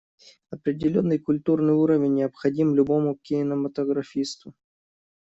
Определенный 0.49 1.19
культурный 1.19 1.73
уровень 1.75 2.15
необходим 2.15 2.73
любому 2.73 3.19
кинематографисту. 3.21 4.55